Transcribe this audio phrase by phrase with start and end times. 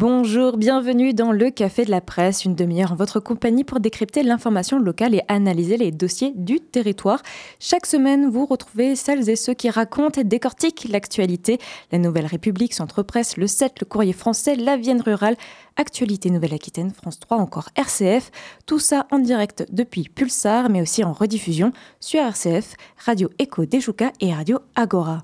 [0.00, 4.22] Bonjour, bienvenue dans le Café de la Presse, une demi-heure en votre compagnie pour décrypter
[4.22, 7.20] l'information locale et analyser les dossiers du territoire.
[7.58, 11.58] Chaque semaine, vous retrouvez celles et ceux qui racontent et décortiquent l'actualité.
[11.92, 15.36] La Nouvelle République, Centre Presse, le 7, le Courrier français, la Vienne rurale,
[15.76, 18.30] Actualité Nouvelle-Aquitaine, France 3, encore RCF.
[18.64, 22.72] Tout ça en direct depuis Pulsar, mais aussi en rediffusion sur RCF,
[23.04, 25.20] Radio Echo Dejuka et Radio Agora.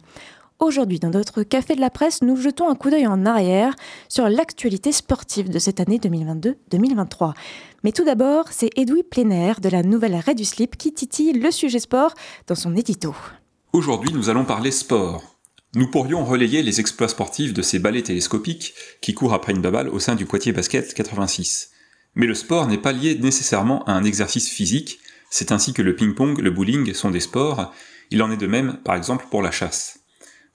[0.58, 3.74] Aujourd'hui, dans notre Café de la Presse, nous jetons un coup d'œil en arrière
[4.08, 7.34] sur l'actualité sportive de cette année 2022-2023.
[7.84, 11.50] Mais tout d'abord, c'est Edoui Pléner de la nouvelle Arrêt du Slip qui titille le
[11.50, 12.14] sujet sport
[12.46, 13.14] dans son édito.
[13.74, 15.22] Aujourd'hui, nous allons parler sport.
[15.74, 18.72] Nous pourrions relayer les exploits sportifs de ces balais télescopiques
[19.02, 21.72] qui courent après une baballe au sein du Poitiers Basket 86.
[22.14, 25.94] Mais le sport n'est pas lié nécessairement à un exercice physique, c'est ainsi que le
[25.94, 27.74] ping-pong, le bowling sont des sports,
[28.10, 30.05] il en est de même par exemple pour la chasse.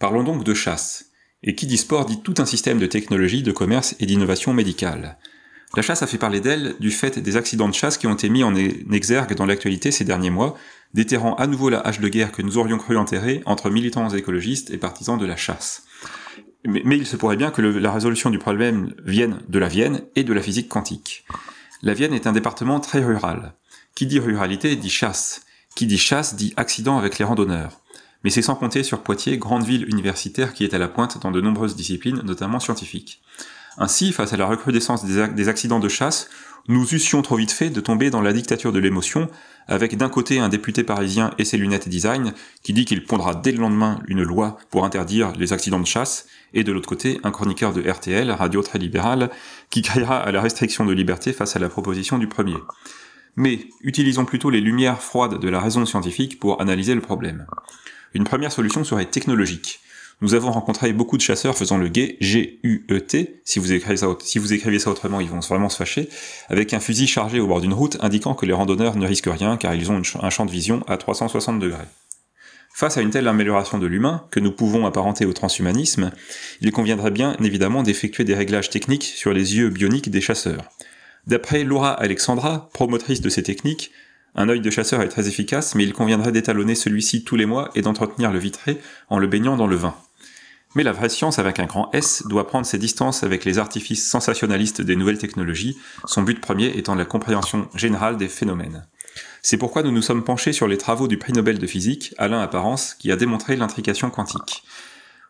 [0.02, 1.12] Parlons donc de chasse.
[1.44, 5.20] Et qui dit sport dit tout un système de technologie, de commerce et d'innovation médicale.
[5.76, 8.28] La chasse a fait parler d'elle du fait des accidents de chasse qui ont été
[8.28, 10.58] mis en exergue dans l'actualité ces derniers mois,
[10.96, 14.72] déterrant à nouveau la hache de guerre que nous aurions cru enterrer entre militants écologistes
[14.72, 15.84] et partisans de la chasse.
[16.66, 20.24] Mais, il se pourrait bien que la résolution du problème vienne de la Vienne et
[20.24, 21.26] de la physique quantique.
[21.84, 23.54] La Vienne est un département très rural.
[23.94, 25.44] Qui dit ruralité dit chasse.
[25.76, 27.81] Qui dit chasse dit accident avec les randonneurs
[28.24, 31.32] mais c'est sans compter sur Poitiers, grande ville universitaire qui est à la pointe dans
[31.32, 33.22] de nombreuses disciplines, notamment scientifiques.
[33.78, 36.30] Ainsi, face à la recrudescence des, accidents de chasse,
[36.68, 39.30] nous eussions trop vite fait de tomber dans la dictature de l'émotion,
[39.68, 42.34] avec d'un côté un député parisien et ses lunettes design,
[42.64, 46.28] qui dit qu'il pondra dès le lendemain une loi pour interdire les accidents de chasse,
[46.54, 49.32] et de l'autre côté un chroniqueur de RTL, radio très libérale,
[49.70, 52.58] qui criera à la restriction de liberté face à la proposition du premier.
[53.38, 57.46] Mais utilisons plutôt les lumières froides de la raison scientifique pour analyser le problème.
[58.14, 59.80] Une première solution serait technologique.
[60.22, 63.98] Nous avons rencontré beaucoup de chasseurs faisant le guet, G-U-E-T, si vous écrivez
[64.80, 66.10] ça, autrement, ils vont vraiment se fâcher,
[66.48, 69.58] avec un fusil chargé au bord d'une route indiquant que les randonneurs ne risquent rien
[69.58, 71.88] car ils ont un champ de vision à 360 degrés.
[72.74, 76.12] Face à une telle amélioration de l'humain, que nous pouvons apparenter au transhumanisme,
[76.62, 80.70] il conviendrait bien évidemment d'effectuer des réglages techniques sur les yeux bioniques des chasseurs.
[81.28, 83.92] D'après Laura Alexandra, promotrice de ces techniques,
[84.36, 87.70] un œil de chasseur est très efficace, mais il conviendrait d'étalonner celui-ci tous les mois
[87.76, 89.96] et d'entretenir le vitré en le baignant dans le vin.
[90.74, 94.10] Mais la vraie science avec un grand S doit prendre ses distances avec les artifices
[94.10, 98.88] sensationnalistes des nouvelles technologies, son but premier étant la compréhension générale des phénomènes.
[99.42, 102.40] C'est pourquoi nous nous sommes penchés sur les travaux du prix Nobel de physique, Alain
[102.40, 104.64] Apparence, qui a démontré l'intrication quantique.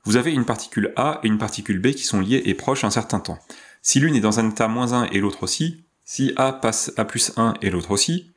[0.03, 2.91] Vous avez une particule A et une particule B qui sont liées et proches un
[2.91, 3.39] certain temps.
[3.81, 7.05] Si l'une est dans un état moins 1 et l'autre aussi, si A passe à
[7.05, 8.30] plus 1 et l'autre aussi,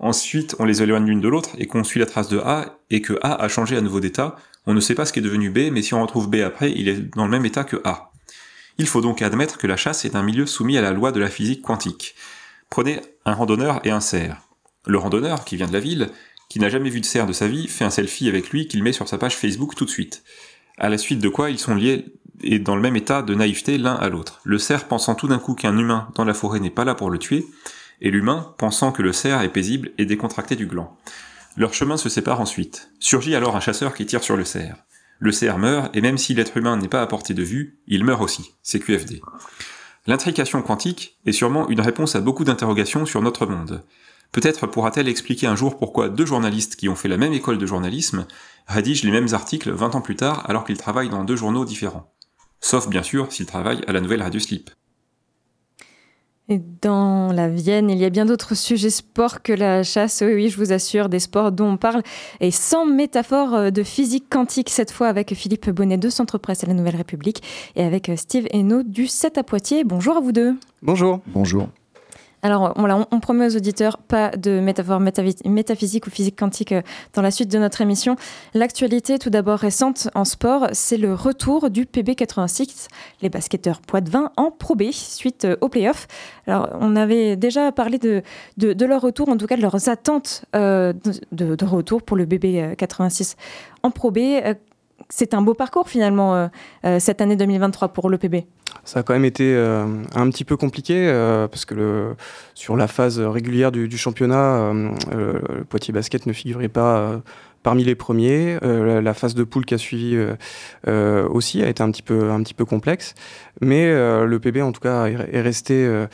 [0.00, 3.02] Ensuite, on les éloigne l'une de l'autre et qu'on suit la trace de A et
[3.02, 4.34] que A a changé à nouveau d'état.
[4.66, 6.72] On ne sait pas ce qui est devenu B, mais si on retrouve B après,
[6.72, 8.10] il est dans le même état que A.
[8.78, 11.20] Il faut donc admettre que la chasse est un milieu soumis à la loi de
[11.20, 12.14] la physique quantique.
[12.70, 14.40] Prenez un randonneur et un cerf.
[14.86, 16.08] Le randonneur, qui vient de la ville,
[16.48, 18.82] qui n'a jamais vu de cerf de sa vie, fait un selfie avec lui qu'il
[18.82, 20.22] met sur sa page Facebook tout de suite.
[20.78, 22.06] À la suite de quoi ils sont liés
[22.42, 24.40] et dans le même état de naïveté l'un à l'autre.
[24.44, 27.10] Le cerf pensant tout d'un coup qu'un humain dans la forêt n'est pas là pour
[27.10, 27.46] le tuer,
[28.00, 30.96] et l'humain, pensant que le cerf est paisible, est décontracté du gland.
[31.56, 32.90] Leur chemin se sépare ensuite.
[33.00, 34.76] Surgit alors un chasseur qui tire sur le cerf.
[35.18, 38.04] Le cerf meurt, et même si l'être humain n'est pas à portée de vue, il
[38.04, 38.52] meurt aussi.
[38.62, 39.20] C'est QFD.
[40.06, 43.84] L'intrication quantique est sûrement une réponse à beaucoup d'interrogations sur notre monde.
[44.32, 47.66] Peut-être pourra-t-elle expliquer un jour pourquoi deux journalistes qui ont fait la même école de
[47.66, 48.26] journalisme
[48.66, 52.14] rédigent les mêmes articles 20 ans plus tard alors qu'ils travaillent dans deux journaux différents.
[52.60, 54.70] Sauf bien sûr s'ils travaillent à la nouvelle Radio Slip.
[56.50, 60.20] Et dans la Vienne, il y a bien d'autres sujets sport que la chasse.
[60.26, 62.02] Oui, oui, je vous assure, des sports dont on parle.
[62.40, 66.64] Et sans métaphore euh, de physique quantique, cette fois avec Philippe Bonnet de Centre Presse
[66.64, 67.40] à la Nouvelle République
[67.76, 69.84] et avec euh, Steve Hainaut du 7 à Poitiers.
[69.84, 70.56] Bonjour à vous deux.
[70.82, 71.20] Bonjour.
[71.28, 71.68] Bonjour.
[72.42, 76.82] Alors, on, promet aux auditeurs pas de métaphore métaphysique ou physique quantique euh,
[77.12, 78.16] dans la suite de notre émission.
[78.54, 82.88] L'actualité, tout d'abord récente en sport, c'est le retour du PB86,
[83.20, 86.06] les basketteurs Poitvin en Pro B, suite euh, au playoff.
[86.46, 88.22] Alors, on avait déjà parlé de,
[88.84, 90.94] leur retour, en tout cas de leurs attentes euh,
[91.32, 93.36] de, de, retour pour le BB86
[93.82, 94.18] en Pro B
[95.10, 96.48] c'est un beau parcours finalement euh,
[96.84, 98.46] euh, cette année 2023 pour l'EPB.
[98.84, 99.84] Ça a quand même été euh,
[100.14, 101.10] un petit peu compliqué
[101.50, 102.14] parce que
[102.54, 104.72] sur la phase régulière du, championnat,
[105.12, 107.20] le Poitiers Basket ne figurait pas
[107.62, 108.58] parmi les premiers.
[108.62, 110.16] la, phase de poule qui a suivi
[110.86, 113.14] aussi a été un petit peu, un petit peu complexe.
[113.60, 116.06] Mais le PB, en tout cas, est, resté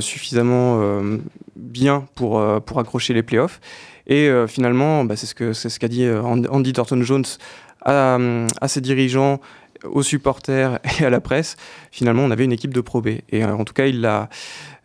[0.00, 1.00] suffisamment
[1.56, 3.60] bien pour, pour accrocher les playoffs.
[4.06, 7.24] Et finalement, bah, c'est ce qu'a ce qu'a dit Andy Thornton-Jones
[7.84, 9.40] à, ses dirigeants
[9.84, 11.56] aux supporters et à la presse,
[11.90, 13.08] finalement, on avait une équipe de Pro B.
[13.30, 14.28] Et en tout cas, il l'a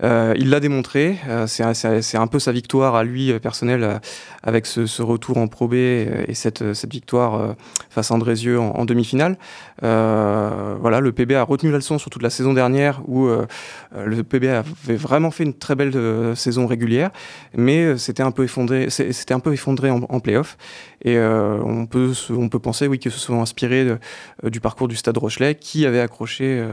[0.04, 4.00] euh, il l'a démontré, euh, c'est un peu sa victoire à lui euh, personnel
[4.44, 7.56] avec ce, retour en Pro B et cette, victoire
[7.90, 9.38] face à Andrézieux en, demi-finale.
[9.82, 14.46] voilà, le PB a retenu la leçon sur toute la saison dernière où le PB
[14.46, 17.12] avait vraiment fait une très belle saison régulière,
[17.56, 20.58] mais c'était un peu effondré, c'était un peu effondré en, en playoff.
[21.04, 23.98] Et on, peut, on peut penser oui, que ce soit inspiré
[24.44, 26.72] du parcours du Stade Rochelet qui avait accroché euh,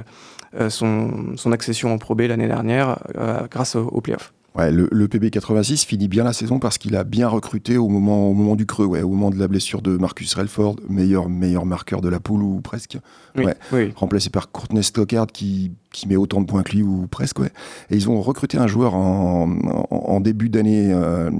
[0.68, 4.32] son, son, accession en Pro B l'année dernière euh, grâce au, au playoff.
[4.56, 8.28] Ouais, le, le, PB86 finit bien la saison parce qu'il a bien recruté au moment,
[8.28, 11.66] au moment du creux, ouais, au moment de la blessure de Marcus Relford, meilleur, meilleur
[11.66, 12.96] marqueur de la poule ou presque.
[13.36, 13.56] ouais,
[13.96, 17.40] Remplacé par Courtney Stockard qui, qui met autant de points que lui ou presque.
[17.40, 17.50] Ouais.
[17.90, 19.50] Et ils ont recruté un joueur en,
[19.90, 21.32] en, début d'année euh,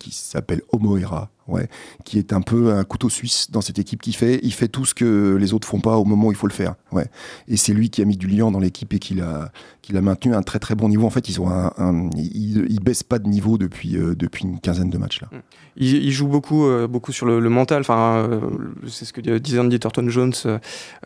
[0.00, 1.68] qui s'appelle Omoera ouais,
[2.04, 4.84] qui est un peu un couteau suisse dans cette équipe qui fait, il fait tout
[4.84, 7.06] ce que les autres font pas au moment où il faut le faire, ouais.
[7.48, 9.50] Et c'est lui qui a mis du liant dans l'équipe et qui l'a,
[9.82, 11.06] qui l'a maintenu à un très très bon niveau.
[11.06, 14.90] En fait, ils ont un, ils, baissent pas de niveau depuis euh, depuis une quinzaine
[14.90, 15.28] de matchs là.
[15.32, 15.40] Mm.
[15.76, 17.80] Ils, jouent beaucoup euh, beaucoup sur le, mental.
[17.80, 18.40] Enfin, euh,
[18.86, 20.32] c'est ce que disait Andy Thornton Jones.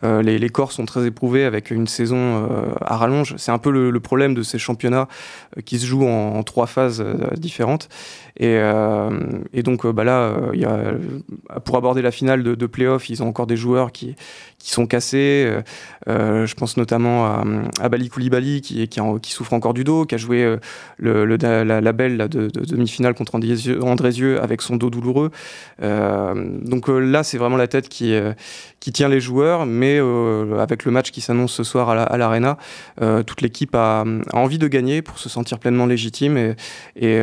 [0.03, 2.47] les, les corps sont très éprouvés avec une saison
[2.81, 3.35] à rallonge.
[3.37, 5.07] C'est un peu le, problème de ces championnats
[5.65, 7.03] qui se jouent en, en trois phases
[7.37, 7.89] différentes.
[8.39, 8.59] Et,
[9.53, 10.97] et donc bah là euh,
[11.65, 14.15] pour aborder la finale de, de playoff, ils ont encore des joueurs qui,
[14.59, 15.45] sont cassés.
[15.47, 15.61] Euh,
[16.09, 17.25] euh, je pense notamment
[17.79, 20.57] à, Bali Koulibaly qui, qui, souffre encore du dos, qui a joué
[20.97, 25.31] le, la, belle de, demi-finale contre Andrézieux avec son dos douloureux.
[25.81, 28.13] donc là, c'est vraiment la tête qui,
[28.93, 29.99] tient les joueurs, mais
[30.59, 32.57] avec le match qui s'annonce ce soir à l'Arena,
[33.25, 34.03] toute l'équipe a,
[34.33, 36.55] envie de gagner pour se sentir pleinement légitime
[36.95, 37.21] et,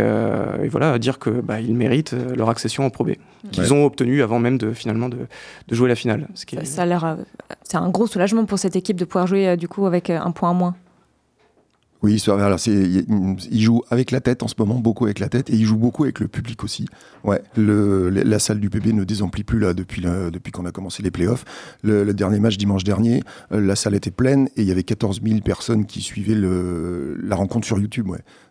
[0.71, 3.11] voilà, dire que bah, méritent leur accession en Pro B,
[3.51, 5.19] qu'ils ont obtenu avant même de finalement de,
[5.69, 6.29] de jouer la finale.
[6.35, 7.17] Ce qui ça, a l'air, euh,
[7.63, 10.19] c'est un gros soulagement pour cette équipe de pouvoir jouer euh, du coup avec euh,
[10.19, 10.77] un point en moins.
[12.05, 15.55] Oui, alors il joue avec la tête en ce moment, beaucoup avec la tête, et
[15.55, 16.87] il joue beaucoup avec le public aussi.
[17.25, 20.03] Ouais, la salle du PB ne désemplit plus là depuis,
[20.53, 21.47] qu'on a commencé les playoffs.
[21.83, 25.23] Le, le, dernier match dimanche dernier, la salle était pleine et il y avait 14
[25.25, 28.09] 000 personnes qui suivaient la rencontre sur YouTube.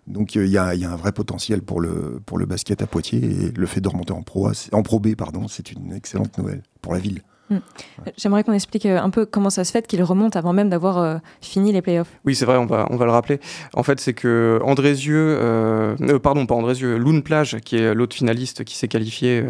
[0.08, 3.82] Donc il y, a, un vrai potentiel pour le, basket à Poitiers et le fait
[3.82, 4.50] de remonter en Pro,
[5.00, 7.22] B, pardon, c'est une excellente nouvelle pour la ville.
[7.50, 7.58] Hmm.
[8.18, 10.98] J'aimerais qu'on explique euh, un peu comment ça se fait qu'il remonte avant même d'avoir
[10.98, 12.08] euh, fini les playoffs.
[12.24, 13.42] Oui, c'est vrai, on va, on va le rappeler.
[13.74, 18.16] En fait, c'est que Andrézieux, euh, euh, pardon, pas Andrézieux, Loun Plage, qui est l'autre
[18.16, 19.44] finaliste qui s'est qualifié,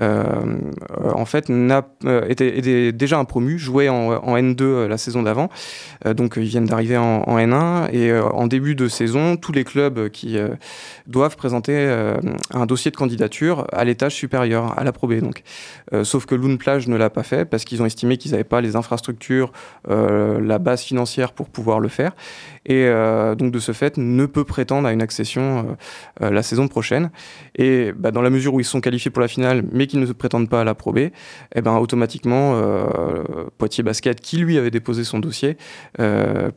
[0.00, 1.86] en fait, n'a,
[2.28, 5.50] était, déjà un promu, jouait en, en N2 la saison d'avant.
[6.04, 7.92] donc, ils viennent d'arriver en, en, N1.
[7.92, 10.38] Et en début de saison, tous les clubs qui
[11.06, 11.76] doivent présenter
[12.52, 15.42] un dossier de candidature à l'étage supérieur, à la Pro Donc.
[16.02, 18.60] sauf que Loun Plage ne l'a pas fait parce qu'ils ont estimé qu'ils n'avaient pas
[18.60, 19.52] les infrastructures,
[19.88, 22.12] euh, la base financière pour pouvoir le faire.
[22.66, 25.76] Et euh, donc, de ce fait, ne peut prétendre à une accession
[26.22, 27.10] euh, la saison prochaine.
[27.56, 30.12] Et bah, dans la mesure où ils sont qualifiés pour la finale, mais qu'ils ne
[30.12, 30.98] prétendent pas à la Pro B,
[31.54, 32.60] eh ben, automatiquement,
[33.58, 35.56] Poitiers Basket, qui lui avait déposé son dossier,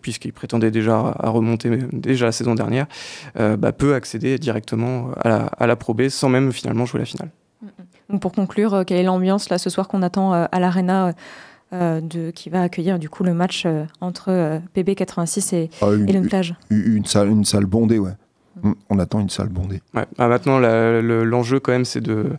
[0.02, 2.88] puisqu'il prétendait déjà à remonter déjà la saison dernière,
[3.36, 7.30] bah, peut accéder directement à la, Pro B sans même finalement jouer la finale.
[7.62, 11.14] Donc pour conclure, euh, quelle est l'ambiance là ce soir qu'on attend euh, à l'Arena
[11.74, 13.66] euh, de, qui va accueillir du coup le match
[14.02, 18.12] entre PB 86 et, ah, une, Plage une, salle, une salle bondée, ouais.
[18.62, 18.70] Mm.
[18.70, 19.82] Mm, on attend une salle bondée.
[19.94, 20.06] Ouais.
[20.18, 22.32] Ah, maintenant, l'enjeu quand même, c'est de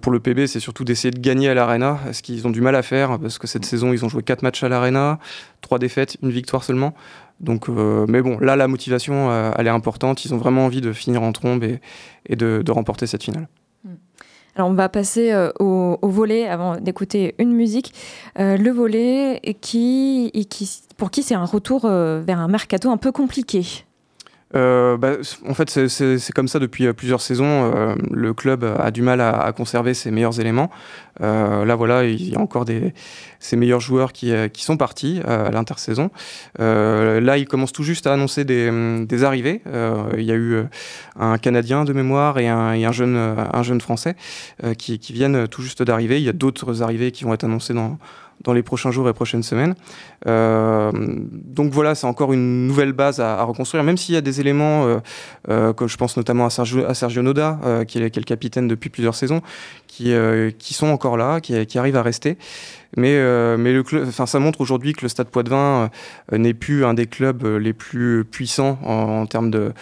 [0.00, 2.74] pour le PB, c'est surtout d'essayer de gagner à l'Arena, ce qu'ils ont du mal
[2.74, 5.18] à faire, parce que cette saison, ils ont joué 4 matchs à l'Arena,
[5.60, 6.94] 3 défaites, une victoire seulement.
[7.40, 10.24] Donc, mais bon, là, la motivation, elle est importante.
[10.24, 11.82] Ils ont vraiment envie de finir en trombe et,
[12.26, 13.48] et de, de remporter cette finale.
[14.56, 17.92] Alors on va passer euh, au, volet avant d'écouter une musique.
[18.38, 22.96] Euh, le volet qui, qui, pour qui c'est un retour euh, vers un mercato un
[22.96, 23.85] peu compliqué.
[24.54, 25.12] Bah,
[25.46, 27.94] en fait, c'est comme ça depuis plusieurs saisons.
[28.10, 30.70] le club a du mal à, conserver ses meilleurs éléments.
[31.20, 32.94] là, voilà, il y a encore des,
[33.38, 36.10] ses meilleurs joueurs qui, sont partis à l'intersaison.
[36.58, 39.62] là, il commence tout juste à annoncer des, des arrivées.
[40.16, 40.64] il y a eu
[41.18, 44.16] un Canadien de mémoire et un, jeune, un jeune Français
[44.78, 46.18] qui viennent tout juste d'arriver.
[46.18, 47.98] Il y a d'autres arrivées qui vont être annoncées dans
[48.44, 49.74] dans les prochains jours et prochaines semaines.
[50.26, 54.40] Euh, donc voilà, c'est encore une nouvelle base à, reconstruire, même s'il y a des
[54.40, 54.98] éléments, euh,
[55.48, 59.42] euh, que je pense notamment à Sergio, Noda, qui est, le capitaine depuis plusieurs saisons,
[59.86, 60.12] qui,
[60.74, 62.38] sont encore là, qui arrivent à rester.
[62.96, 63.16] Mais,
[63.56, 65.90] mais le enfin, ça montre aujourd'hui que le Stade Poitvin
[66.32, 69.72] n'est plus un des clubs les plus puissants en, termes de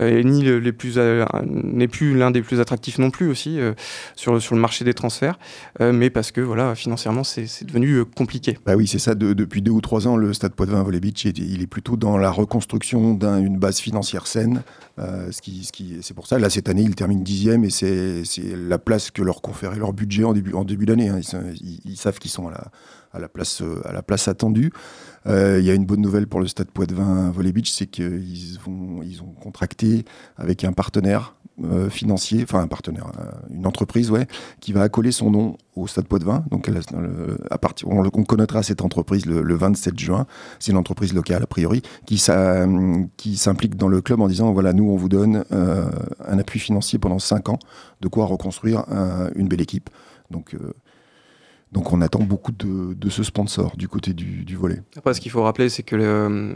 [0.00, 3.72] euh, ni les plus euh, n'est plus l'un des plus attractifs non plus aussi euh,
[4.14, 5.38] sur, sur le marché des transferts,
[5.80, 8.58] mais parce que voilà financièrement c'est devenu compliqué.
[8.64, 9.14] Bah oui, c'est ça.
[9.14, 12.30] depuis deux ou trois ans, le Stade Poitvin Volley Beach, il est plutôt dans la
[12.30, 14.62] reconstruction d'une base financière saine.
[14.98, 18.22] ce qui, ce qui, c'est pour ça, là, cette année, ils terminent dixième et c'est
[18.56, 21.08] la place que leur conférait leur budget en début, en début d'année.
[21.08, 21.20] Hein.
[21.60, 24.72] Ils, ils, savent qu'ils sont à la, place, à la place attendue.
[25.26, 28.58] Euh, il y a une bonne nouvelle pour le Stade Poitvin Volley Beach, c'est qu'ils
[29.04, 30.04] ils ont contracté
[30.36, 34.26] avec un partenaire euh, financier, enfin un partenaire, euh, une entreprise, ouais,
[34.60, 36.44] qui va accoler son nom au Stade Poitvin.
[36.50, 36.70] Donc
[37.50, 40.26] à partir, on, connaîtra cette entreprise le, 27 juin.
[40.60, 42.22] C'est une entreprise locale a priori qui,
[43.16, 46.98] qui s'implique dans le club en disant voilà nous on vous donne un appui financier
[46.98, 47.58] pendant 5 ans,
[48.00, 48.84] de quoi reconstruire
[49.34, 49.90] une belle équipe.
[50.30, 50.56] Donc
[51.72, 54.82] donc on attend beaucoup de, ce sponsor du côté du, volet.
[54.96, 55.96] Après, ce qu'il faut rappeler, c'est que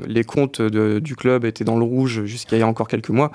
[0.06, 3.30] les comptes du club étaient dans le rouge jusqu'à il y a encore quelques mois.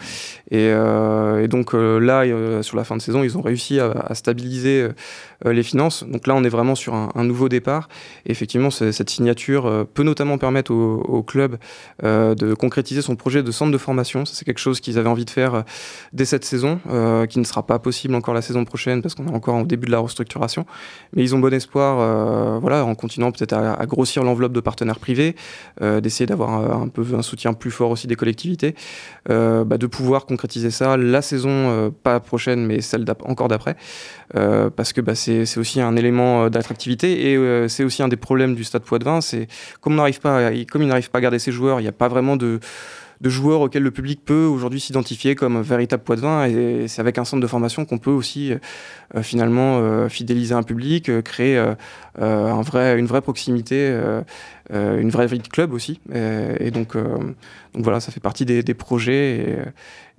[0.52, 4.14] Et, euh, donc euh, là, euh, sur la fin de saison, ils ont réussi à,
[4.14, 4.88] stabiliser
[5.46, 6.04] les finances.
[6.04, 7.90] Donc là, on est vraiment sur un, nouveau départ.
[8.26, 11.58] Effectivement, cette signature peut notamment permettre au, club
[12.04, 14.26] de concrétiser son projet de centre de formation.
[14.26, 15.64] C'est quelque chose qu'ils avaient envie de faire
[16.14, 16.80] dès cette saison,
[17.30, 19.86] qui ne sera pas possible encore la saison prochaine parce qu'on est encore au début
[19.86, 20.66] de la restructuration.
[21.14, 25.00] Mais ils ont bon espoir euh, voilà, en continuant peut-être à, grossir l'enveloppe de partenaires
[25.00, 25.36] privés,
[25.82, 28.76] euh, d'essayer d'avoir un, peu un soutien plus fort aussi des collectivités,
[29.30, 33.76] euh, bah, de pouvoir concrétiser ça la saison, pas prochaine, mais celle encore d'après,
[34.34, 38.64] parce que bah, c'est aussi un élément d'attractivité et c'est aussi un des problèmes du
[38.64, 39.48] Stade Poitvin, c'est
[39.82, 40.08] comme on
[40.72, 42.60] comme il n'arrive pas à garder ses joueurs, il n'y a pas vraiment de
[43.22, 46.46] de joueurs auxquels le public peut aujourd'hui s'identifier comme véritable poids de vin.
[46.46, 48.54] Et c'est avec un centre de formation qu'on peut aussi
[49.16, 51.76] euh, finalement euh, fidéliser un public, euh, créer un
[52.18, 53.96] une vraie proximité,
[54.72, 56.00] une vraie vie de club aussi.
[56.14, 56.98] Et, donc,
[57.76, 59.60] voilà, ça fait partie des, projets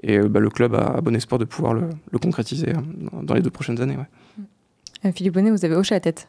[0.02, 1.88] et, bah, le club a, bon espoir de pouvoir le,
[2.22, 2.72] concrétiser
[3.22, 3.96] dans les deux prochaines années.
[5.12, 6.28] Philippe Bonnet, vous avez hoché la tête.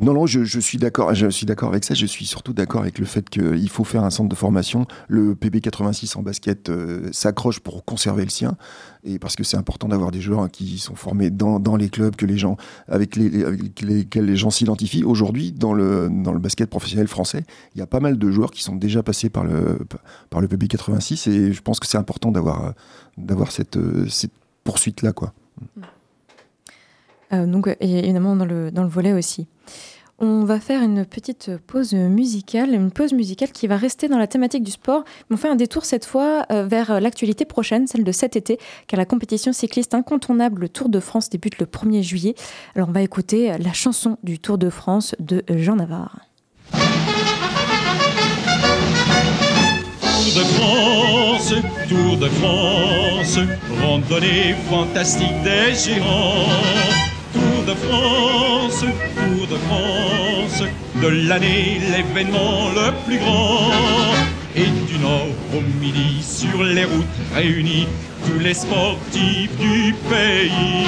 [0.00, 1.14] Non, non, je, suis d'accord.
[1.14, 1.94] Je suis d'accord avec ça.
[1.94, 4.86] Je suis surtout d'accord avec le fait qu'il faut faire un centre de formation.
[5.08, 8.56] Le PB86 en basket euh, s'accroche pour conserver le sien,
[9.04, 12.26] et parce que c'est important d'avoir des joueurs qui sont formés dans, les clubs que
[12.26, 12.56] les gens
[12.88, 13.30] avec, les,
[13.82, 15.04] lesquels les gens s'identifient.
[15.04, 18.50] Aujourd'hui, dans le dans le basket professionnel français, il y a pas mal de joueurs
[18.50, 19.78] qui sont déjà passés par le
[20.30, 22.74] par le PB86, et je pense que c'est important d'avoir
[23.16, 23.78] d'avoir cette,
[24.08, 24.32] cette
[24.64, 25.32] poursuite là, quoi.
[25.78, 25.82] Euh,
[27.30, 29.46] donc évidemment dans le dans le volet aussi.
[30.20, 34.26] On va faire une petite pause musicale, une pause musicale qui va rester dans la
[34.26, 35.04] thématique du sport.
[35.30, 38.58] on fait un détour cette fois euh, vers l'actualité prochaine, celle de cet été,
[38.88, 42.34] car la compétition cycliste incontournable, le Tour de France, débute le 1er juillet.
[42.74, 46.18] Alors on va écouter la chanson du Tour de France de Jean Navarre.
[50.00, 51.54] Tour de France,
[51.88, 53.38] Tour de France,
[53.80, 56.97] randonnée fantastique des géants
[57.68, 60.62] de France, Tour de France,
[61.02, 63.70] de l'année l'événement le plus grand.
[64.56, 67.86] Et du nord au midi, sur les routes réunies,
[68.24, 70.86] tous les sportifs du pays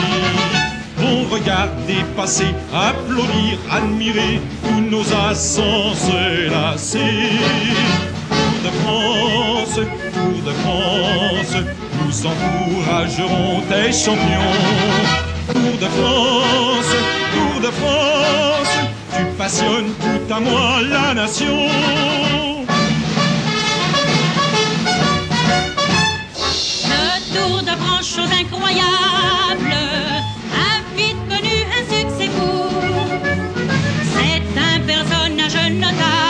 [0.97, 6.11] vont regarder passer, applaudir, admirer tous nos ascenses
[6.51, 7.39] lacés.
[8.31, 9.81] Tour de France,
[10.15, 11.57] Tour de France,
[12.07, 15.30] nous encouragerons tes champions.
[15.53, 16.93] Tour de France,
[17.35, 18.75] Tour de France,
[19.17, 21.69] tu passionnes tout à moi la nation.
[26.93, 27.05] Le
[27.35, 29.75] Tour de France, chose incroyable,
[30.55, 32.61] a vite connu un succès fou.
[34.15, 36.30] C'est un personnage notable,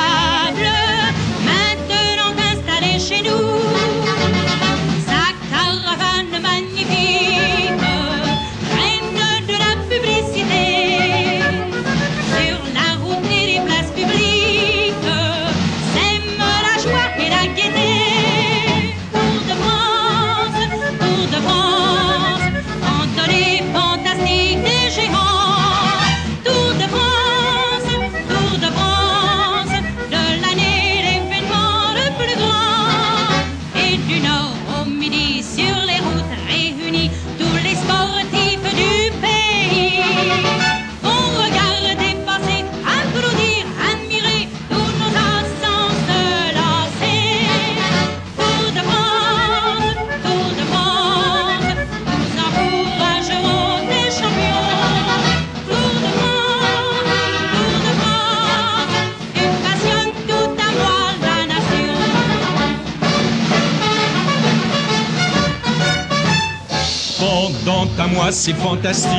[67.81, 69.11] dans ta moi c'est fantastique.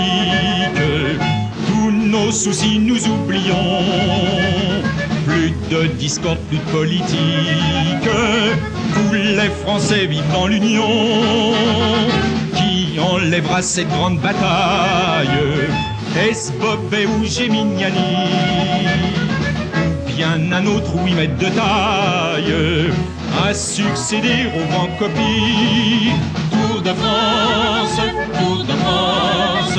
[1.68, 3.82] Tous nos soucis nous oublions.
[5.26, 8.10] Plus de discorde, plus de politique.
[8.94, 11.54] Tous les Français vivent dans l'union.
[12.56, 15.30] Qui enlèvera cette grande bataille?
[16.20, 18.18] Est-ce Bobet ou Géminiani
[20.06, 22.92] Ou bien un autre oui mètre de taille?
[23.44, 26.41] À succéder aux grandes copies Tour
[26.92, 28.02] de France,
[28.38, 29.78] Tour de France,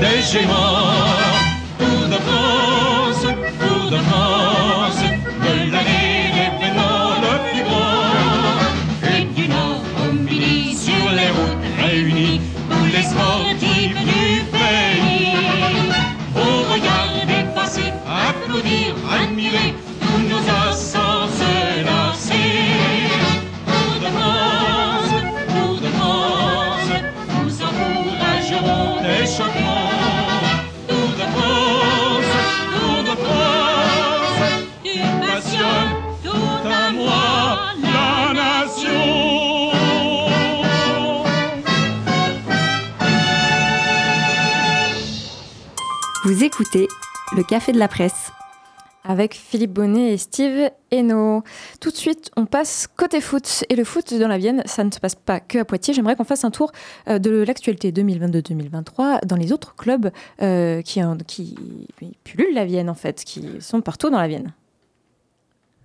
[0.00, 1.37] des géants.
[47.58, 48.30] Café de la Presse.
[49.02, 51.42] Avec Philippe Bonnet et Steve Hainaut.
[51.80, 53.64] Tout de suite, on passe côté foot.
[53.68, 55.92] Et le foot dans la Vienne, ça ne se passe pas que à Poitiers.
[55.92, 56.70] J'aimerais qu'on fasse un tour
[57.08, 61.56] euh, de l'actualité 2022-2023 dans les autres clubs euh, qui, qui
[62.22, 64.52] pullulent la Vienne, en fait, qui sont partout dans la Vienne.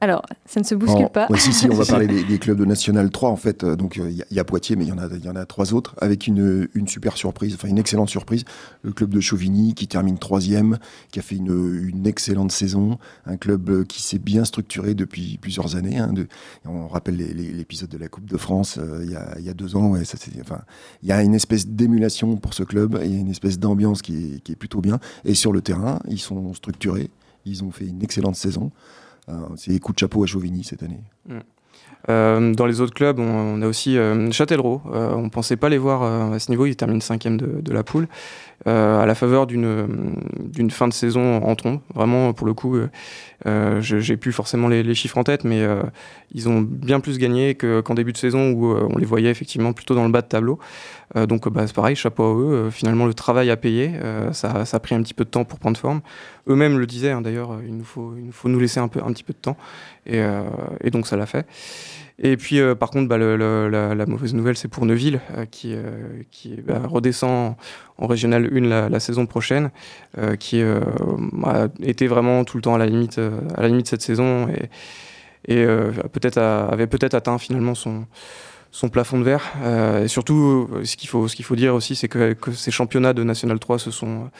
[0.03, 1.29] Alors, ça ne se bouscule pas.
[1.37, 3.63] si, si, on va parler des, clubs de National 3, en fait.
[3.63, 5.45] Euh, donc, il euh, y, a Poitiers, mais il y, en a, y en a
[5.45, 8.43] trois autres, avec une, une, super surprise, enfin une excellente surprise.
[8.81, 10.77] Le club de Chauvigny, qui termine troisième,
[11.13, 12.97] qui a fait une, une excellente saison.
[13.25, 15.99] Un club euh, qui s'est bien structuré depuis plusieurs années.
[15.99, 16.27] Hein, de,
[16.65, 19.91] on rappelle l'épisode de la Coupe de France il y, a, y, a, deux ans.
[19.91, 20.63] Ouais, ça, enfin,
[21.01, 24.01] il y a une espèce d'émulation pour ce club, il y a une espèce d'ambiance
[24.01, 24.99] qui est, qui est plutôt bien.
[25.23, 27.09] Et sur le terrain, ils sont structurés.
[27.45, 28.69] Ils ont fait une excellente saison.
[29.29, 31.01] Euh, c'est coup de chapeau à Chauvigny cette année.
[31.27, 31.39] Mm.
[32.09, 34.81] Euh, dans les autres clubs, on, a aussi euh, Châtellerault.
[34.91, 36.65] Euh, on ne pensait pas les voir à ce niveau.
[36.65, 38.07] Ils terminent cinquième de, la poule.
[38.65, 41.79] à la faveur d'une fin de saison en trombe.
[41.93, 42.77] Vraiment, pour le coup,
[43.79, 45.65] j'ai plus forcément les, chiffres en tête, mais
[46.33, 49.95] ils ont bien plus gagné qu'en début de saison où on les voyait effectivement plutôt
[49.95, 50.59] dans le bas de tableau.
[51.15, 52.69] donc bah, c'est pareil, chapeau à eux.
[52.69, 53.91] finalement, le travail a payé.
[54.31, 56.01] Ça, ça, a pris un petit peu de temps pour prendre forme.
[56.47, 59.01] Eux-mêmes le disaient, hein, d'ailleurs, il, nous faut, il nous faut nous laisser un, peu,
[59.03, 59.57] un petit peu de temps.
[60.05, 60.21] Et,
[60.81, 61.45] et donc ça l'a fait.
[62.19, 66.21] Et puis, euh, par contre, bah, la, mauvaise nouvelle, c'est pour Neuville, euh, qui, euh,
[66.31, 67.55] qui bah, redescend
[67.97, 69.71] en Régional 1 la, saison prochaine,
[70.39, 74.47] qui a été vraiment tout le temps à la limite, à la limite cette saison
[74.49, 74.69] et,
[75.53, 75.65] et
[76.11, 78.05] peut-être avait peut-être atteint finalement son,
[78.71, 79.53] son plafond de verre.
[80.01, 83.59] et surtout, ce qu'il faut, ce faut dire aussi, c'est que, ces championnats de National
[83.59, 84.31] 3 se sont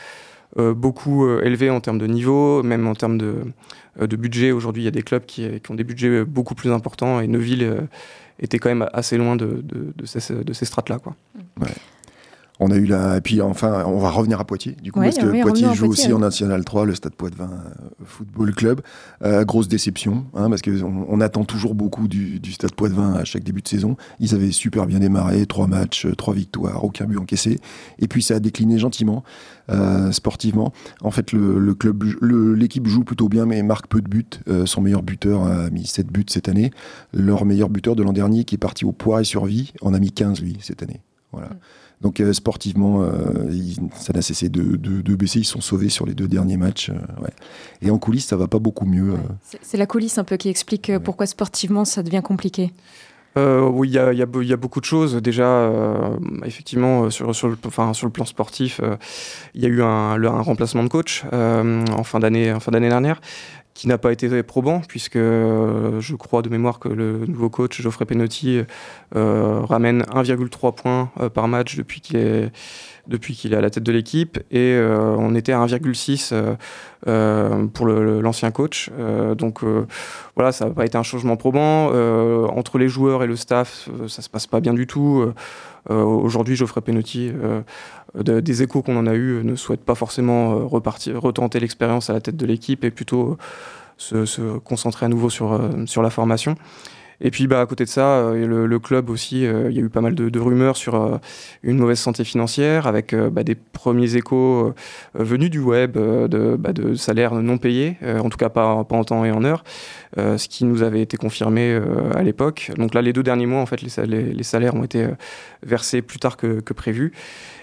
[0.58, 3.42] beaucoup élevés en termes de niveau, même en termes de
[4.02, 4.52] euh, budget.
[4.52, 7.64] Aujourd'hui, il y a des clubs qui, ont des budgets beaucoup plus importants et Neuville
[7.64, 7.82] euh,
[8.40, 9.64] était quand même assez loin de,
[10.06, 11.00] ces, strates-là.
[12.60, 13.18] On a eu la.
[13.18, 16.14] Et puis enfin, on va revenir à Poitiers, du coup, parce que Poitiers joue aussi
[16.14, 18.82] en National 3, le Stade Poitvin euh, Football Club.
[19.24, 23.44] Euh, grosse déception, hein, parce qu'on on attend toujours beaucoup du, Stade Poitvin à chaque
[23.44, 23.98] début de saison.
[24.20, 27.60] Ils avaient super bien démarré, trois matchs, euh, trois victoires, aucun but encaissé.
[27.98, 29.24] Et puis ça a décliné gentiment,
[30.12, 30.74] sportivement.
[31.02, 34.26] En fait, le, club, l'équipe joue plutôt bien, mais marque peu de buts.
[34.66, 36.72] son meilleur buteur a mis 7 buts cette année.
[37.14, 40.00] Leur meilleur buteur de l'an dernier, qui est parti au poids et survie, en a
[40.00, 41.02] mis 15 lui cette année.
[41.32, 41.48] Voilà.
[41.48, 41.58] Mm.
[42.04, 43.12] Donc euh, sportivement, euh,
[43.96, 45.40] ça n'a cessé de, baisser.
[45.40, 46.90] Ils sont sauvés sur les deux derniers matchs.
[46.90, 47.28] Euh,
[47.82, 49.14] Et en coulisses, ça va pas beaucoup mieux.
[49.62, 52.72] C'est la coulisse un peu qui explique pourquoi sportivement ça devient compliqué.
[53.38, 55.16] oui, il y, a, beaucoup de choses.
[55.16, 55.72] Déjà,
[56.46, 58.82] effectivement, sur, sur, le, enfin, sur le plan sportif,
[59.56, 62.54] il y a eu un, un remplacement de coach en fin d'année
[62.90, 63.22] dernière
[63.74, 67.82] qui n'a pas été probant, puisque euh, je crois de mémoire que le nouveau coach
[67.82, 68.62] Geoffrey Penotti
[69.16, 72.52] euh, ramène 1,3 points euh, par match depuis qu'il est,
[73.08, 76.34] depuis qu'il est à la tête de l'équipe, et on était à 1,6
[77.74, 78.90] pour l'ancien coach.
[79.36, 79.60] donc
[80.36, 81.88] voilà, ça n'a pas été un changement probant.
[82.48, 85.34] entre les joueurs et le staff, ça se passe pas bien du tout.
[85.90, 87.32] Aujourd'hui, Geoffrey Penotti
[88.16, 92.14] des échos qu'on en a eu, ne souhaite pas forcément euh, repartir, retenter l'expérience à
[92.14, 93.38] la tête de l'équipe et plutôt
[93.98, 96.56] se, concentrer à nouveau sur, euh, sur la formation.
[97.22, 100.02] Et puis bah, à côté de ça, le, club aussi, il y a eu pas
[100.02, 101.20] mal de, rumeurs sur
[101.64, 104.74] une mauvaise santé financière, avec bah, des premiers échos
[105.14, 109.04] venus du web de, bah, de, salaires non payés, en tout cas pas, pas, en
[109.04, 109.64] temps et en heure,
[110.18, 111.80] ce qui nous avait été confirmé
[112.16, 112.72] à l'époque.
[112.78, 115.08] Donc là, les deux derniers mois, en fait, les, les, salaires ont été
[115.64, 117.14] versés plus tard que, prévu.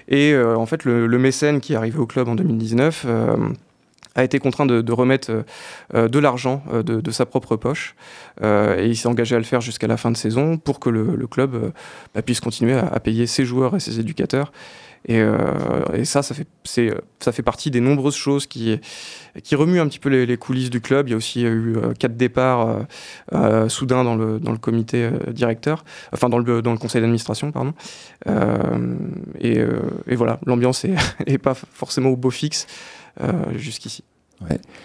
[0.09, 3.07] Et en fait, le, mécène qui est arrivé au club en 2019
[4.21, 5.43] a été contraint de, remettre euh,
[5.95, 7.95] euh, de l'argent euh, de, sa propre poche
[8.43, 11.27] et il s'est engagé à le faire jusqu'à la fin de saison pour que le,
[11.27, 11.73] club
[12.15, 14.53] bah, puisse continuer à, payer ses joueurs et ses éducateurs.
[15.09, 15.21] Et,
[16.05, 16.47] ça, ça fait,
[17.19, 18.79] ça fait partie des nombreuses choses qui,
[19.43, 21.09] qui remuent un petit peu les, coulisses du club.
[21.09, 22.79] Il y a aussi eu quatre départs
[23.69, 27.75] soudains dans le, dans le comité directeur, enfin dans le, dans le conseil d'administration, pardon.
[29.41, 29.65] Et,
[30.15, 30.85] voilà, l'ambiance
[31.27, 32.67] n'est pas forcément au beau fixe.
[33.21, 34.05] Euh, jusqu'ici.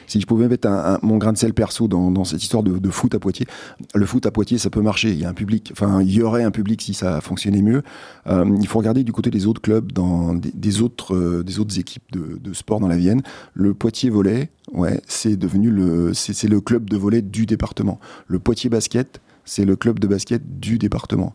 [0.08, 3.16] Si je pouvais mettre un, mon grain de sel perso dans, cette histoire de, foot
[3.16, 3.48] à Poitiers,
[3.94, 5.12] le foot à Poitiers, ça peut marcher.
[5.12, 7.82] Il y a un public, enfin, il y aurait un public si ça fonctionnait mieux.
[8.28, 11.80] Euh, il faut regarder du côté des autres clubs, dans des, autres, euh, des autres
[11.80, 13.22] équipes de, sport dans la Vienne.
[13.54, 18.00] Le Poitiers volet, ouais, c'est devenu le club de volet du département.
[18.28, 21.34] Le Poitiers basket, c'est le club de basket du département.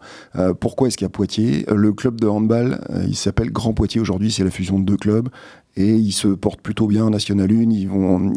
[0.59, 1.65] pourquoi est-ce qu'il y a Poitiers?
[1.73, 5.29] Le club de handball, il s'appelle Grand Poitiers aujourd'hui, c'est la fusion de deux clubs
[5.77, 7.71] et ils se portent plutôt bien en National 1,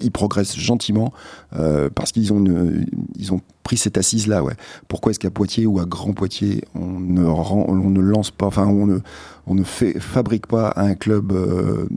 [0.02, 1.14] ils, progressent gentiment
[1.56, 4.44] euh, parce qu'ils ont, pris cette assise-là.
[4.88, 9.56] Pourquoi est-ce qu'à Poitiers ou à Grand Poitiers, on ne, ne lance pas, enfin on
[9.56, 11.88] ne, fait, fabrique pas un club euh,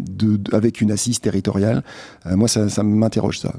[0.53, 1.83] avec une assise territoriale?
[2.27, 3.55] Euh, Moi, ça, ça m'interroge ça.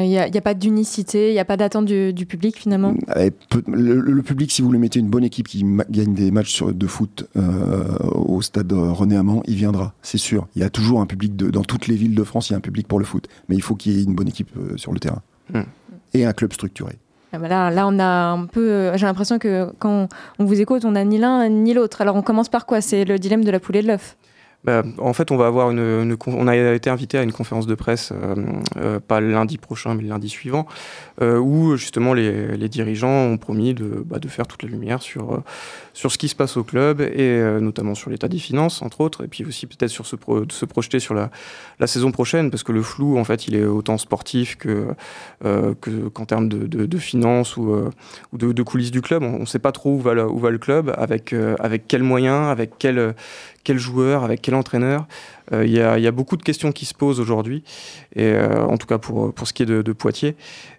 [0.00, 2.94] Il n'y a, pas d'unicité, il n'y a pas d'attente du, public finalement?
[3.16, 3.30] Eh,
[3.68, 7.28] le, public, si vous lui mettez une bonne équipe qui gagne des matchs de foot
[7.36, 10.48] euh, au stade René Amand, il viendra, c'est sûr.
[10.56, 12.54] Il y a toujours un public, de, dans toutes les villes de France, il y
[12.54, 13.28] a un public pour le foot.
[13.48, 15.22] Mais il faut qu'il y ait une bonne équipe euh, sur le terrain.
[15.52, 15.62] Hmm.
[16.12, 16.96] Et un club structuré.
[17.32, 18.70] Ah bah là, là, on a un peu.
[18.70, 22.00] Euh, j'ai l'impression que quand on vous écoute, on n'a ni l'un ni l'autre.
[22.00, 22.80] Alors on commence par quoi?
[22.80, 24.16] C'est le dilemme de la poule et de l'œuf
[24.64, 27.76] bah, en fait, on va avoir une, on a été invité à une conférence de
[27.76, 28.34] presse, euh,
[28.76, 30.66] euh, pas lundi prochain, mais lundi suivant,
[31.22, 35.42] euh, où justement les, dirigeants ont promis de, bah, de, faire toute la lumière sur,
[35.94, 39.24] sur ce qui se passe au club et notamment sur l'état des finances, entre autres,
[39.24, 40.16] et puis aussi peut-être sur se,
[40.66, 41.30] projeter sur la,
[41.86, 44.88] saison prochaine, parce que le flou, en fait, il est autant sportif que
[45.40, 47.90] qu'en termes de, finances ou,
[48.32, 49.22] de, coulisses du club.
[49.22, 53.14] On ne sait pas trop où va, le club, avec, avec quels moyens, avec quel
[53.68, 55.06] quel joueur, avec quel entraîneur.
[55.52, 57.62] Euh, il y, a beaucoup de questions qui se posent aujourd'hui,
[58.16, 60.36] et euh, en tout cas pour, pour ce qui est de, Poitiers.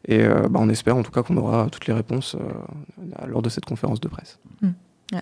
[0.07, 2.35] Et euh, bah, on espère en tout cas qu'on aura toutes les réponses
[3.27, 4.39] lors de cette conférence de presse.
[4.63, 4.71] Hmm.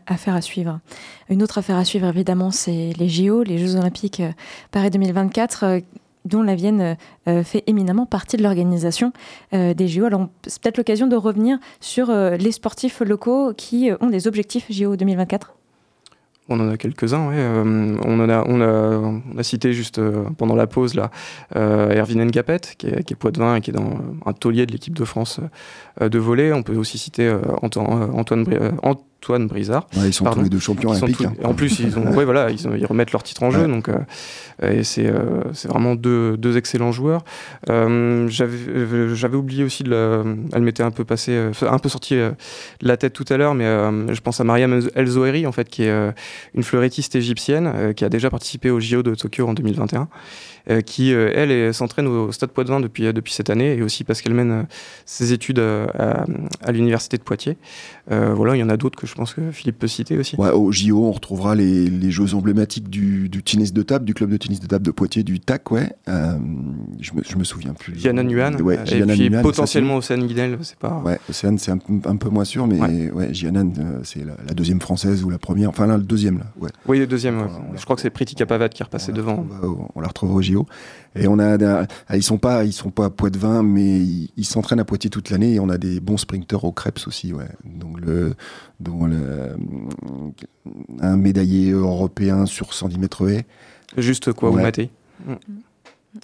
[0.05, 0.79] Affaire à suivre.
[1.29, 4.21] Une autre affaire à suivre, évidemment, c'est les JO, les Jeux Olympiques
[4.71, 5.81] Paris 2024
[6.23, 9.13] dont la Vienne fait éminemment partie de l'organisation
[9.53, 10.05] des JO.
[10.05, 14.97] Alors, c'est peut-être l'occasion de revenir sur les sportifs locaux qui ont des objectifs JO
[14.97, 15.56] 2024.
[16.49, 20.93] On en a quelques-uns, euh, on, a, on, a, cité juste euh, pendant la pause
[20.95, 21.11] là,
[21.57, 24.71] euh, Erwin Ngapet, qui est, qui est poids-de-vin et qui est dans un taulier de
[24.71, 25.41] l'équipe de France
[25.99, 26.53] de volley.
[26.53, 27.29] On peut aussi citer
[27.61, 28.45] Antoine, Antoine,
[28.81, 29.07] Antoine
[29.47, 29.87] Brizard.
[29.95, 31.21] ils sont tous les deux champions olympiques.
[31.21, 31.33] Hein.
[31.43, 33.67] En plus, ils, ont, ouais, voilà, ils, ils, remettent leur titre en jeu.
[33.67, 33.97] Donc, euh,
[34.61, 37.23] et c'est euh, vraiment deux, deux, excellents joueurs.
[37.69, 42.33] Euh, j'avais oublié aussi, de la, elle m'était un peu passé, un peu sorti de
[42.81, 45.83] la tête tout à l'heure, mais je pense à Mariam El Zoheri, en fait, qui
[45.83, 46.13] est
[46.53, 50.07] une fleurettiste égyptienne qui a déjà participé au JO de Tokyo en 2021
[50.69, 54.21] euh, qui, euh, elle, s'entraîne au Stade Poitvin depuis, depuis cette année, et aussi parce
[54.21, 54.67] qu'elle mène
[55.05, 56.25] ses études à,
[56.71, 57.57] l'Université de Poitiers.
[58.09, 60.35] voilà, il y en a d'autres que je pense que Philippe peut citer aussi.
[60.37, 64.29] au JO, on retrouvera les, les jeux emblématiques du, du, tennis de table, du club
[64.29, 65.91] de tennis de table de Poitiers, du TAC, ouais.
[66.07, 68.01] je, me, je me souviens plus.
[68.01, 71.01] Yana Nguyen, ouais, et puis potentiellement Océane Guinel, c'est pas...
[71.03, 73.31] Ouais, Océane, c'est un, un, peu moins sûr, mais ouais, ouais
[74.03, 76.69] c'est la, deuxième française ou la première, enfin là, le deuxième, là, ouais.
[76.87, 79.45] Oui, le deuxième, je crois que c'est Priti Kapavat qui est repassé devant.
[79.95, 80.65] on la retrouvera au JO.
[81.19, 84.85] Et on a, ils sont pas, ils sont pas à Poitvin, mais ils s'entraînent à
[84.85, 85.55] Poitiers toute l'année.
[85.55, 87.49] Et on a des bons sprinteurs au Krebs aussi, ouais.
[87.65, 88.35] Donc le,
[88.79, 89.55] dont le,
[90.99, 93.45] un médaillé européen sur 110 mètres haies.
[93.97, 94.89] Juste quoi, vous matez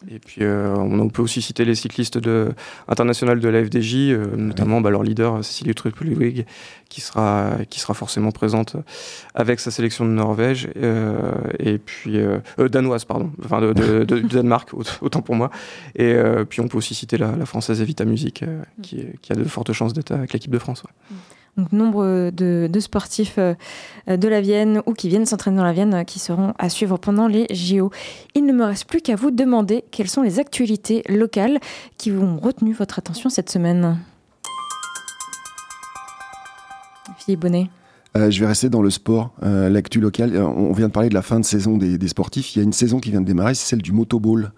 [0.09, 2.53] et puis, euh, on peut aussi citer les cyclistes de,
[2.87, 6.45] internationaux de la FDJ, euh, notamment bah, leur leader, Cécilie Truppelwig,
[6.89, 8.75] qui sera, qui sera forcément présente
[9.33, 12.19] avec sa sélection de Norvège, euh, et puis,
[12.57, 14.69] danoise, pardon, enfin de, Danemark,
[15.01, 15.49] autant pour moi.
[15.95, 16.15] Et
[16.49, 18.43] puis, on peut aussi citer la, française Evita Music,
[18.81, 20.83] qui, qui, a de fortes chances d'être avec l'équipe de France.
[21.09, 21.15] Mm.
[21.57, 23.53] Donc, nombre de, sportifs euh,
[24.07, 26.97] de la Vienne ou qui viennent s'entraîner dans la Vienne euh, qui seront à suivre
[26.97, 27.91] pendant les JO.
[28.33, 31.59] Il ne me reste plus qu'à vous demander quelles sont les actualités locales
[31.97, 33.99] qui ont retenu votre attention cette semaine.
[37.17, 37.69] Philippe Bonnet
[38.15, 40.37] je vais rester dans le sport, l'actu local.
[40.37, 42.55] On vient de parler de la fin de saison des, des, sportifs.
[42.55, 44.51] Il y a une saison qui vient de démarrer, c'est celle du motoball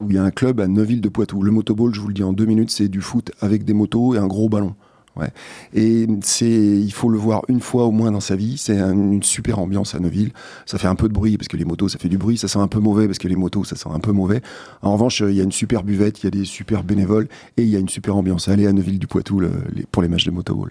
[0.00, 1.42] où il y a un club à Neuville de Poitou.
[1.42, 4.14] Le motoball, je vous le dis en deux minutes, c'est du foot avec des motos
[4.14, 4.74] et un gros ballon.
[5.16, 5.28] Ouais.
[5.74, 8.56] Et c'est, il faut le voir une fois au moins dans sa vie.
[8.56, 10.32] C'est une super ambiance à Neuville.
[10.64, 12.38] Ça fait un peu de bruit parce que les motos, ça fait du bruit.
[12.38, 14.40] Ça sent un peu mauvais parce que les motos, ça sent un peu mauvais.
[14.80, 17.62] En revanche, il y a une super buvette, il y a des super bénévoles et
[17.62, 18.48] il y a une super ambiance.
[18.48, 19.42] Allez à Neuville du Poitou
[19.90, 20.70] pour les matchs de motoball.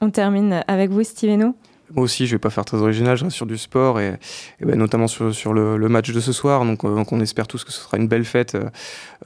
[0.00, 1.54] On termine avec vous, Steveno.
[1.96, 4.16] Aussi, je vais pas faire très original, je reste sur du sport et,
[4.60, 6.64] ben, notamment sur, sur le, match de ce soir.
[6.64, 8.56] Donc, euh, donc, on espère tous que ce sera une belle fête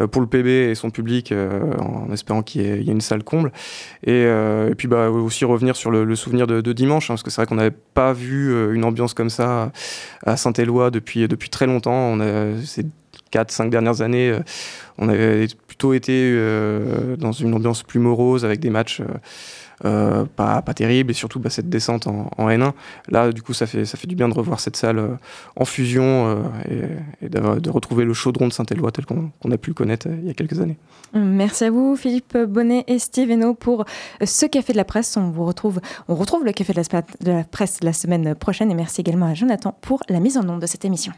[0.01, 3.23] euh, pour le PB et son public, euh, en espérant qu'il y, ait une salle
[3.23, 3.53] comble.
[4.07, 4.27] Et,
[4.79, 7.57] puis bah, aussi revenir sur le, souvenir de, dimanche, hein, parce que c'est vrai qu'on
[7.57, 9.71] n'avait pas vu une ambiance comme ça
[10.25, 11.93] à Saint-Éloi depuis, depuis très longtemps.
[11.93, 12.55] On a,
[13.35, 14.39] 4-5 dernières années,
[14.99, 16.33] on avait plutôt été
[17.19, 19.03] dans une ambiance plus morose avec des matchs.
[19.85, 22.73] Euh, pas, pas terrible, et surtout bah, cette descente en, N1.
[23.09, 25.09] Là, du coup, ça fait, ça fait du bien de revoir cette salle euh,
[25.57, 29.75] en fusion euh, et, de, retrouver le chaudron de Saint-Éloi tel qu'on a pu le
[29.75, 30.79] connaître il y a quelques années.
[31.13, 33.85] Merci à vous, Philippe Bonnet et Steve Hainaut, pour
[34.25, 35.17] ce Café de la Presse.
[35.17, 36.83] On vous retrouve, on retrouve le Café de
[37.31, 40.59] la, Presse la semaine prochaine, et merci également à Jonathan pour la mise en nom
[40.59, 41.13] de cette émission.